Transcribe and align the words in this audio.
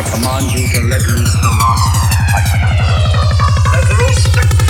I 0.00 0.02
command 0.02 0.50
you 0.52 0.66
to 0.66 0.80
let 0.88 1.02
loose 1.08 1.34
the 1.34 1.52
master. 1.60 2.00
Let 3.70 3.84
loose 4.00 4.24
the 4.32 4.69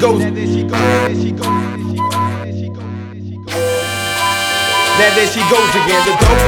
Now 0.00 0.30
there 0.30 0.46
she 0.46 0.62
goes. 0.62 0.78
Now 4.96 5.14
there 5.14 5.26
she 5.26 5.40
goes 5.50 5.74
again. 5.74 6.02
The 6.06 6.12
dopest. 6.12 6.47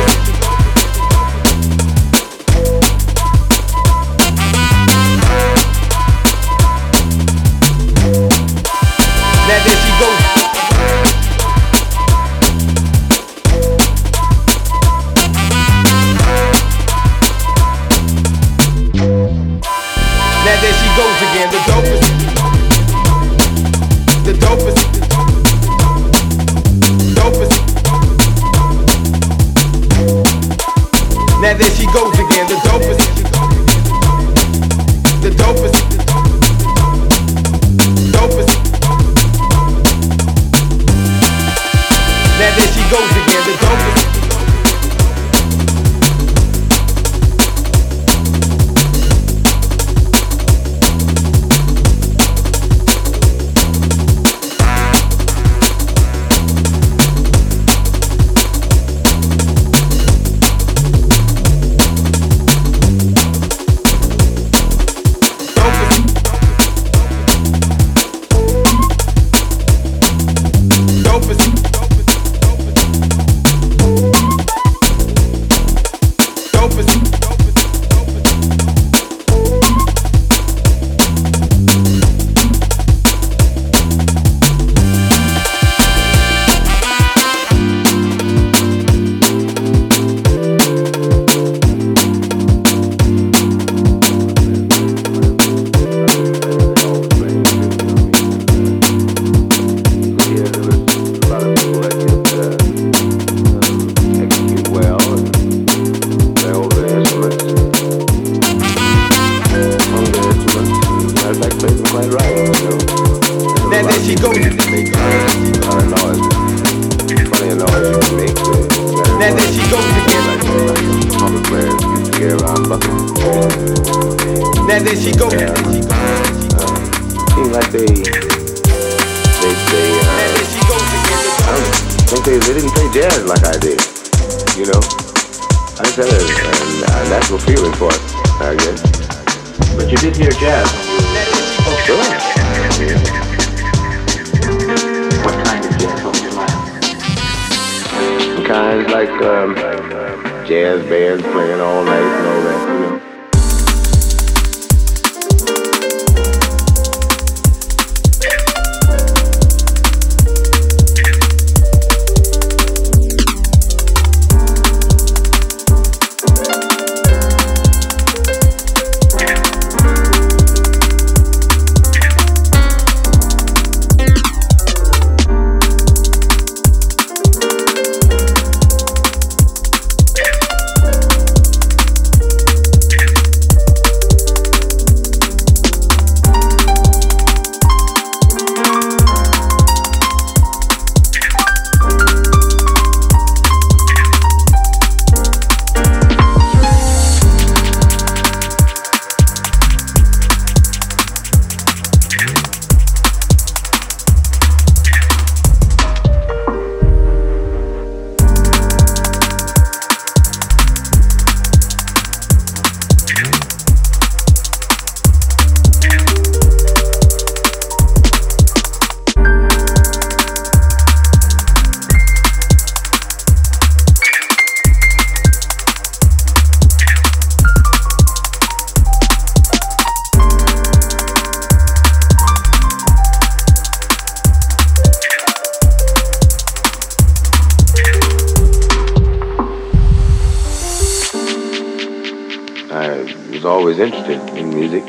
Always 243.51 243.79
interested 243.79 244.21
in 244.39 244.55
music, 244.55 244.85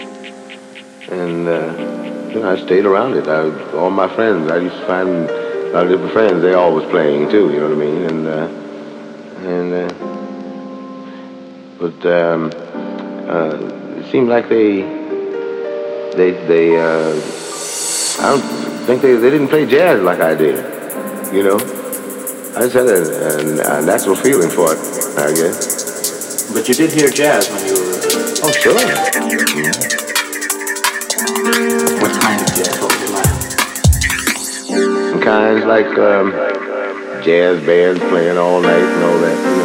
and 1.09 1.47
uh, 1.47 1.74
you 2.32 2.39
know, 2.39 2.51
I 2.51 2.57
stayed 2.64 2.86
around 2.86 3.18
it. 3.18 3.28
I, 3.28 3.49
all 3.74 3.89
my 3.89 4.07
friends, 4.16 4.51
I 4.51 4.57
used 4.57 4.76
to 4.76 4.86
find 4.86 5.09
a 5.09 5.74
lot 5.74 5.86
of 5.86 5.89
different 5.89 6.14
friends. 6.14 6.41
They 6.43 6.53
all 6.53 6.74
was 6.74 6.86
playing 6.86 7.30
too. 7.30 7.51
You 7.51 7.59
know 7.59 7.70
what 7.70 7.78
I 7.78 7.86
mean? 7.88 8.03
And 8.12 8.28
uh, 8.28 8.47
and 9.55 9.74
uh, 9.74 9.89
but 11.82 12.05
um, 12.05 12.51
uh, 13.28 13.99
it 13.99 14.12
seemed 14.12 14.30
like 14.30 14.47
they 14.47 14.82
they 16.16 16.32
they 16.47 16.78
uh, 16.78 17.14
I 18.20 18.30
don't 18.32 18.45
think 18.86 19.01
they 19.01 19.16
they 19.16 19.32
didn't 19.32 19.47
play 19.47 19.66
jazz 19.66 20.01
like 20.01 20.22
I 20.22 20.36
did. 20.36 20.57
You 21.34 21.43
know, 21.43 21.55
I 22.55 22.62
just 22.68 22.76
had 22.76 22.88
a, 22.88 22.99
a, 22.99 23.80
a 23.80 23.86
natural 23.86 24.16
feeling 24.16 24.49
for 24.49 24.74
it. 24.74 24.80
I 25.18 25.34
guess. 25.34 26.53
But 26.53 26.68
you 26.68 26.76
did 26.76 26.91
hear 26.91 27.09
jazz 27.09 27.49
when 27.49 27.66
you 27.66 27.74
were. 27.74 27.90
Oh. 28.64 28.76
What 31.99 32.22
kind 32.22 32.41
of 32.41 32.47
kinds 35.24 35.66
like 35.66 35.97
um, 35.97 36.32
jazz 37.24 37.66
bands 37.66 37.99
playing 38.01 38.38
all 38.38 38.62
night 38.62 38.84
and 38.84 39.03
all 39.03 39.18
that. 39.18 39.61